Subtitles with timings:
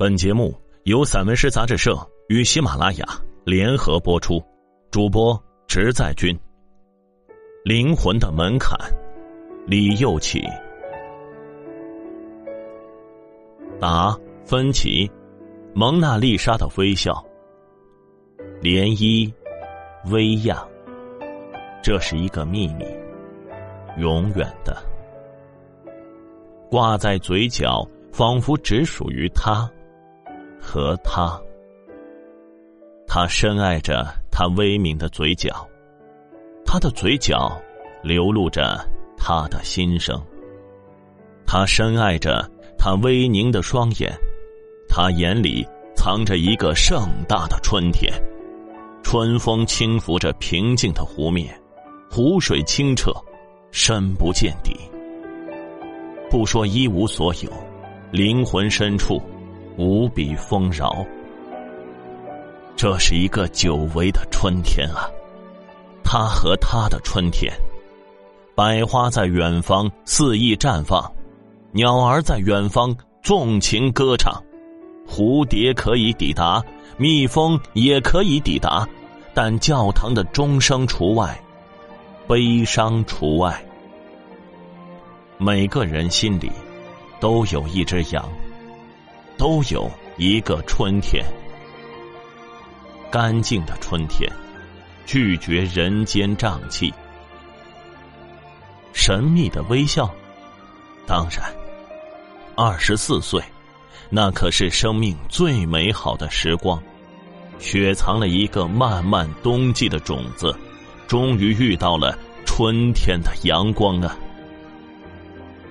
[0.00, 1.94] 本节目由散文诗杂志社
[2.30, 3.04] 与喜马拉雅
[3.44, 4.42] 联合播出，
[4.90, 5.38] 主播
[5.68, 6.34] 直在君。
[7.64, 8.74] 灵魂的门槛，
[9.66, 10.42] 李幼起。
[13.78, 15.06] 达芬奇，
[15.74, 17.12] 蒙娜丽莎的微笑，
[18.62, 19.30] 涟漪，
[20.10, 20.66] 微漾。
[21.82, 22.86] 这是一个秘密，
[23.98, 24.82] 永远的，
[26.70, 29.70] 挂在嘴角，仿佛只属于他。
[30.72, 31.36] 和他，
[33.04, 35.68] 他深爱着他微抿的嘴角，
[36.64, 37.60] 他的嘴角
[38.04, 38.78] 流露着
[39.18, 40.16] 他的心声。
[41.44, 42.48] 他深爱着
[42.78, 44.16] 他微凝的双眼，
[44.88, 48.08] 他眼里藏着一个盛大的春天。
[49.02, 51.52] 春风轻拂着平静的湖面，
[52.08, 53.12] 湖水清澈，
[53.72, 54.78] 深不见底。
[56.30, 57.50] 不说一无所有，
[58.12, 59.20] 灵魂深处。
[59.80, 60.94] 无比丰饶，
[62.76, 65.08] 这是一个久违的春天啊！
[66.04, 67.50] 他和他的春天，
[68.54, 71.10] 百花在远方肆意绽放，
[71.72, 74.30] 鸟儿在远方纵情歌唱，
[75.08, 76.62] 蝴蝶可以抵达，
[76.98, 78.86] 蜜蜂也可以抵达，
[79.32, 81.42] 但教堂的钟声除外，
[82.28, 83.64] 悲伤除外。
[85.38, 86.52] 每个人心里
[87.18, 88.28] 都有一只羊。
[89.40, 91.24] 都有一个春天，
[93.10, 94.30] 干净的春天，
[95.06, 96.92] 拒绝人间瘴气。
[98.92, 100.14] 神秘的微笑，
[101.06, 101.50] 当然，
[102.54, 103.42] 二十四岁，
[104.10, 106.78] 那可是生命最美好的时光，
[107.58, 110.54] 雪藏了一个漫漫冬季的种子，
[111.08, 114.14] 终于遇到了春天的阳光啊！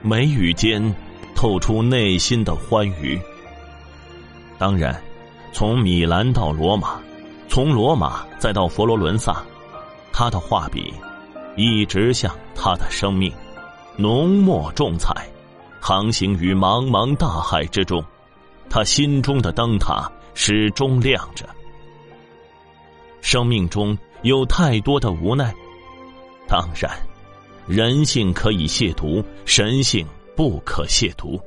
[0.00, 0.82] 眉宇间
[1.34, 3.20] 透出内心的欢愉。
[4.58, 5.00] 当然，
[5.52, 7.00] 从米兰到罗马，
[7.48, 9.42] 从罗马再到佛罗伦萨，
[10.12, 10.92] 他的画笔
[11.56, 13.32] 一直像他的生命，
[13.96, 15.28] 浓墨重彩，
[15.80, 18.04] 航行于茫茫大海之中。
[18.68, 21.48] 他心中的灯塔始终亮着。
[23.20, 25.54] 生命中有太多的无奈，
[26.46, 26.90] 当然，
[27.66, 30.06] 人性可以亵渎，神性
[30.36, 31.40] 不可亵渎。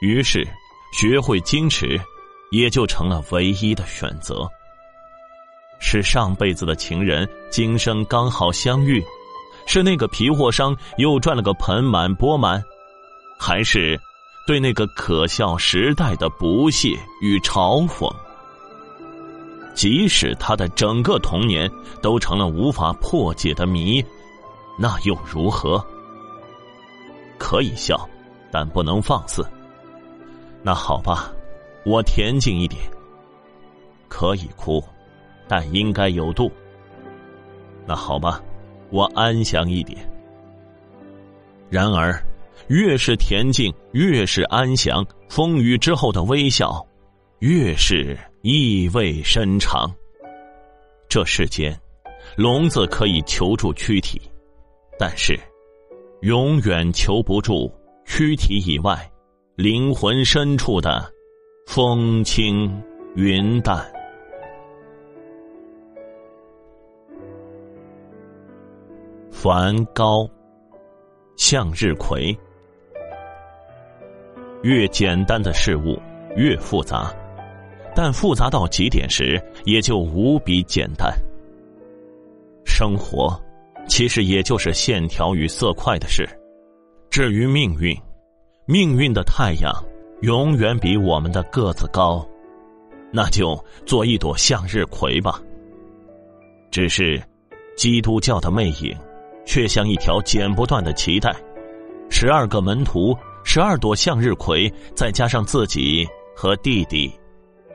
[0.00, 0.46] 于是，
[0.92, 2.00] 学会矜持。
[2.54, 4.48] 也就成了唯一的选择。
[5.80, 9.02] 是上辈子的情人，今生刚好相遇；
[9.66, 12.62] 是那个皮货商又赚了个盆满钵满；
[13.36, 14.00] 还是
[14.46, 18.08] 对那个可笑时代的不屑与嘲讽？
[19.74, 21.68] 即使他的整个童年
[22.00, 24.02] 都成了无法破解的谜，
[24.78, 25.84] 那又如何？
[27.36, 28.08] 可以笑，
[28.52, 29.44] 但不能放肆。
[30.62, 31.32] 那好吧。
[31.84, 32.80] 我恬静一点，
[34.08, 34.82] 可以哭，
[35.46, 36.50] 但应该有度。
[37.86, 38.42] 那好吧，
[38.90, 39.98] 我安详一点。
[41.68, 42.24] 然而，
[42.68, 46.84] 越是恬静，越是安详，风雨之后的微笑，
[47.40, 49.92] 越是意味深长。
[51.08, 51.78] 这世间，
[52.36, 54.20] 聋子可以求助躯体，
[54.98, 55.38] 但是，
[56.22, 57.70] 永远求不住
[58.06, 59.10] 躯体以外，
[59.56, 61.12] 灵魂深处的。
[61.66, 62.70] 风轻
[63.16, 63.84] 云淡，
[69.32, 70.28] 梵高，
[71.36, 72.36] 向日葵。
[74.62, 76.00] 越简单的事物
[76.36, 77.12] 越复杂，
[77.92, 81.12] 但复杂到极点时，也就无比简单。
[82.64, 83.36] 生活，
[83.88, 86.28] 其实也就是线条与色块的事。
[87.10, 87.96] 至于命运，
[88.66, 89.72] 命运的太阳。
[90.20, 92.26] 永远比我们的个子高，
[93.12, 95.40] 那就做一朵向日葵吧。
[96.70, 97.22] 只是，
[97.76, 98.96] 基督教的魅影，
[99.44, 101.34] 却像一条剪不断的脐带。
[102.10, 107.12] 十二个门徒，十二朵向日葵，再加上自己和弟弟，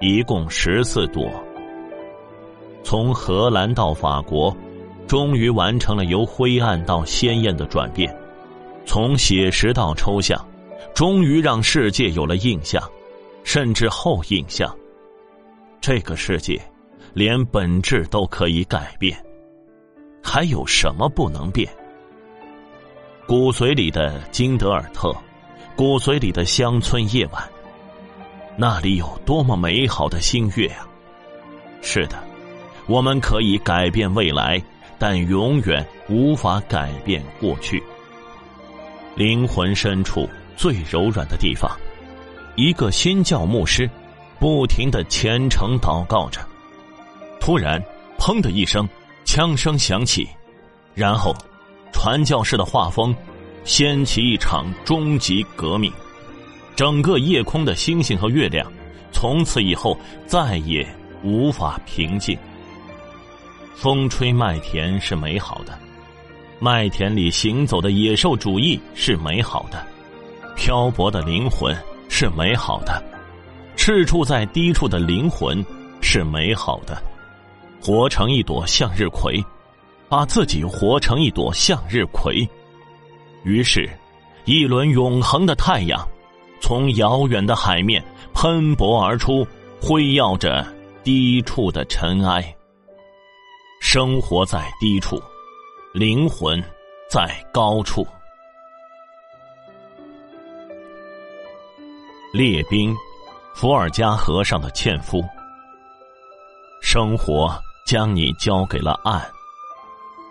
[0.01, 1.29] 一共十四朵。
[2.83, 4.55] 从荷兰到法国，
[5.07, 8.13] 终于完成了由灰暗到鲜艳的转变，
[8.85, 10.43] 从写实到抽象。
[10.93, 12.81] 终于让世界有了印象，
[13.43, 14.75] 甚至后印象。
[15.81, 16.61] 这个世界，
[17.13, 19.17] 连本质都可以改变，
[20.21, 21.69] 还有什么不能变？
[23.25, 25.15] 骨髓里的金德尔特，
[25.75, 27.47] 骨髓里的乡村夜晚，
[28.57, 30.87] 那里有多么美好的星月啊！
[31.81, 32.21] 是的，
[32.87, 34.61] 我们可以改变未来，
[34.97, 37.81] 但永远无法改变过去。
[39.15, 40.27] 灵魂深处。
[40.59, 41.71] 最柔软的地方，
[42.57, 43.89] 一个新教牧师，
[44.41, 46.45] 不停的虔诚祷告着。
[47.39, 47.81] 突然，
[48.17, 48.85] 砰的一声，
[49.23, 50.27] 枪声响起，
[50.93, 51.33] 然后，
[51.93, 53.15] 传教士的画风，
[53.63, 55.89] 掀起一场终极革命。
[56.75, 58.69] 整个夜空的星星和月亮，
[59.13, 60.85] 从此以后再也
[61.23, 62.37] 无法平静。
[63.75, 65.79] 风吹麦田是美好的，
[66.59, 69.87] 麦田里行走的野兽主义是美好的，
[70.59, 71.73] 漂泊的灵魂
[72.09, 73.01] 是美好的，
[73.77, 75.65] 赤处在低处的灵魂
[76.01, 77.01] 是美好的。
[77.81, 79.41] 活成一朵向日葵，
[80.09, 82.45] 把自己活成一朵向日葵。
[83.43, 83.89] 于是，
[84.43, 86.05] 一轮永恒的太阳
[86.59, 88.03] 从遥远的海面
[88.33, 89.47] 喷薄而出，
[89.81, 90.67] 辉耀着
[91.05, 92.43] 低处的尘埃。
[93.79, 95.23] 生活在低处，
[95.93, 96.61] 灵魂
[97.09, 98.05] 在高处。
[102.31, 102.95] 列兵，
[103.53, 105.23] 伏尔加河上的纤夫。
[106.81, 107.51] 生活。
[107.85, 109.19] 将你交给了岸，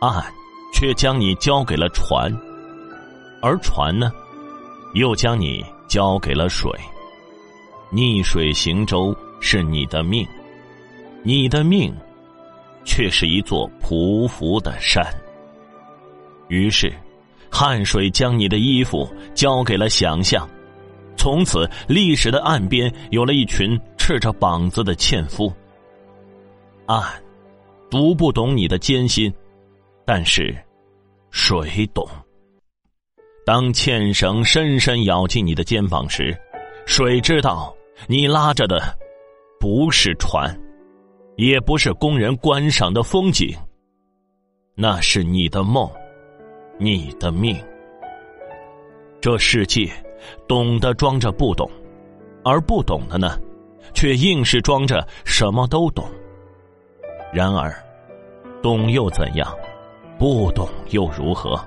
[0.01, 0.33] 岸
[0.73, 2.33] 却将你交给了船，
[3.43, 4.13] 而船呢，
[4.95, 6.71] 又将你交给了水。
[7.91, 10.25] 逆水行舟是你的命，
[11.25, 11.93] 你的命
[12.85, 15.05] 却是一座匍匐的山。
[16.47, 16.95] 于是，
[17.51, 20.49] 汗水将你的衣服交给了想象，
[21.19, 25.53] 从此历史的岸边有了一群赤着膀子的纤夫。
[26.87, 27.05] 岸。
[27.91, 29.33] 读不懂你的艰辛，
[30.05, 30.55] 但是
[31.31, 32.07] 水懂。
[33.47, 36.39] 当纤绳深深咬进你的肩膀时，
[36.85, 37.75] 水知道
[38.07, 38.79] 你拉着的
[39.59, 40.55] 不是船，
[41.37, 43.57] 也不是工人观赏的风景，
[44.75, 45.91] 那是你的梦，
[46.77, 47.59] 你的命。
[49.19, 49.91] 这世界
[50.47, 51.71] 懂得装着不懂，
[52.45, 53.39] 而不懂的呢，
[53.95, 56.09] 却硬是装着什么都懂。
[57.33, 57.73] 然而，
[58.63, 59.53] 懂又怎样？
[60.19, 61.59] 不懂又如何？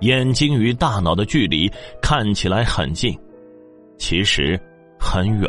[0.00, 1.70] 眼睛与大脑的距离
[2.00, 3.16] 看起来很近，
[3.98, 4.58] 其实
[4.98, 5.48] 很远。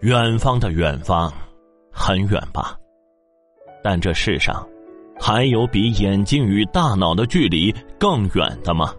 [0.00, 1.30] 远方的远方，
[1.92, 2.74] 很远吧？
[3.82, 4.66] 但这世上，
[5.20, 8.94] 还有比眼睛与大脑的距离更远的吗？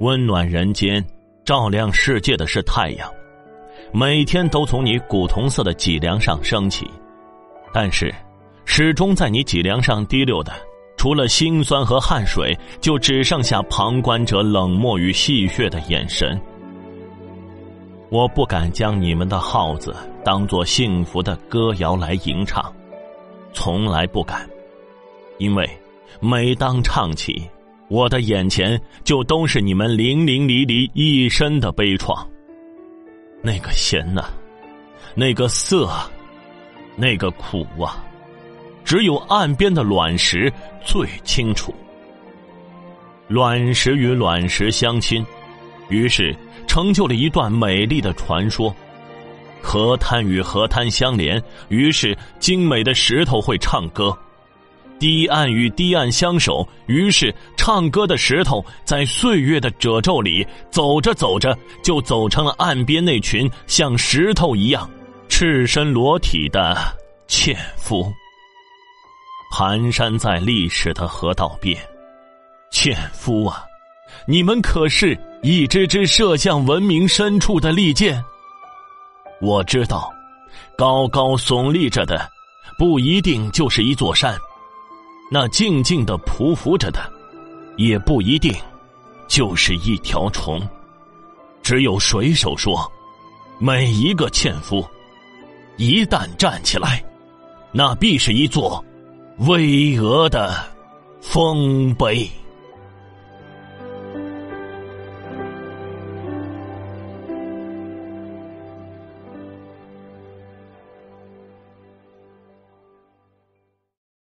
[0.00, 1.02] 温暖人间、
[1.42, 3.10] 照亮世界的是太阳，
[3.92, 6.86] 每天都从你古铜色的脊梁上升起。
[7.72, 8.14] 但是，
[8.66, 10.52] 始终在你脊梁上滴溜的，
[10.98, 16.38] 除了辛酸和汗水，就只剩下旁观者冷漠与戏谑的眼神。
[18.10, 22.70] 我不敢将你们的号子当做幸福的歌谣来吟唱，
[23.54, 24.46] 从来不敢，
[25.38, 25.68] 因为
[26.20, 27.48] 每当唱起，
[27.88, 32.26] 我的眼前就都是你们零零离离一身的悲怆。
[33.42, 34.24] 那个咸呐，
[35.14, 35.88] 那个涩。
[36.98, 38.02] 那个苦啊，
[38.82, 40.50] 只有岸边的卵石
[40.82, 41.74] 最清楚。
[43.28, 45.22] 卵石与卵石相亲，
[45.90, 46.34] 于是
[46.66, 48.74] 成就了一段美丽的传说。
[49.60, 54.16] 河滩与河滩相连，于是精美的石头会唱歌。
[54.98, 57.30] 堤岸与堤岸相守，于是
[57.66, 64.88] 唱歌的石头在岁月的褶皱里走着走着，就走成了岸边那群像石头一样。
[65.28, 66.76] 赤身裸体的
[67.26, 68.08] 纤夫，
[69.52, 71.76] 蹒跚在历史的河道边。
[72.70, 73.64] 纤夫啊，
[74.28, 78.24] 你们可是一支支射向文明深处的利箭。
[79.40, 80.08] 我知道，
[80.78, 82.30] 高高耸立着的，
[82.78, 84.36] 不一定就是一座山；
[85.32, 87.00] 那静静的匍匐着的，
[87.76, 88.54] 也不一定
[89.28, 90.60] 就是一条虫。
[91.62, 92.90] 只有水手说，
[93.58, 94.86] 每一个纤夫。
[95.76, 97.04] 一旦站起来，
[97.72, 98.82] 那必是一座
[99.38, 100.54] 巍峨的
[101.20, 102.30] 丰碑。